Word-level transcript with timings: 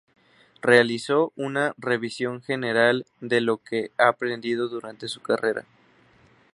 Realizó 0.63 1.31
una 1.35 1.75
revisión 1.77 2.41
general 2.41 3.05
de 3.19 3.39
lo 3.39 3.57
que 3.57 3.91
ha 3.99 4.07
aprendido 4.07 4.67
durante 4.67 5.07
su 5.07 5.21
carrera. 5.21 5.63